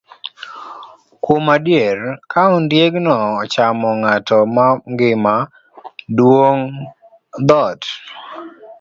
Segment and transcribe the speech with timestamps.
[1.23, 1.99] Kuom adier,
[2.31, 5.35] ka ondiegno ochamo ng'ato mangima,
[6.17, 6.71] dwong'
[7.47, 7.81] dhoot.